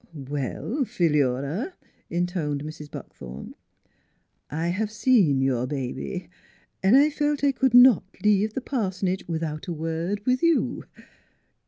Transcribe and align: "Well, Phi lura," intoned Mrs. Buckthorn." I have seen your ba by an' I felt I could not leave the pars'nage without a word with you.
"Well, 0.31 0.83
Phi 0.83 1.07
lura," 1.09 1.75
intoned 2.09 2.63
Mrs. 2.63 2.89
Buckthorn." 2.89 3.53
I 4.65 4.69
have 4.69 4.89
seen 4.89 5.41
your 5.41 5.67
ba 5.67 5.93
by 5.93 6.27
an' 6.81 6.95
I 6.95 7.11
felt 7.11 7.43
I 7.43 7.51
could 7.51 7.75
not 7.75 8.05
leave 8.23 8.55
the 8.55 8.61
pars'nage 8.61 9.27
without 9.27 9.67
a 9.67 9.73
word 9.73 10.25
with 10.25 10.41
you. 10.41 10.85